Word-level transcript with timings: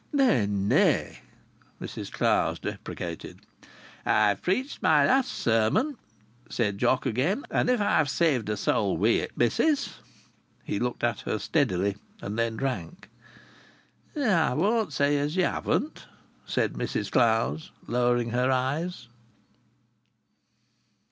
"Nay, 0.11 0.47
nay!" 0.47 1.19
Mrs 1.79 2.11
Clowes 2.11 2.57
deprecated. 2.57 3.41
"I've 4.03 4.41
preached 4.41 4.81
my 4.81 5.05
last 5.05 5.31
sermon," 5.31 5.95
said 6.49 6.79
Jock 6.79 7.05
again. 7.05 7.45
"And 7.51 7.69
if 7.69 7.79
I've 7.79 8.09
saved 8.09 8.49
a 8.49 8.57
soul 8.57 8.97
wi' 8.97 9.09
it, 9.21 9.37
missis...!" 9.37 9.99
He 10.63 10.79
looked 10.79 11.03
at 11.03 11.19
her 11.19 11.37
steadily 11.37 11.97
and 12.19 12.35
then 12.35 12.55
drank. 12.57 13.11
"I 14.15 14.55
won't 14.55 14.91
say 14.91 15.19
as 15.19 15.35
ye 15.35 15.43
haven't," 15.43 16.07
said 16.47 16.73
Mrs 16.73 17.11
Clowes, 17.11 17.69
lowering 17.85 18.31
her 18.31 18.49
eyes. 18.49 19.07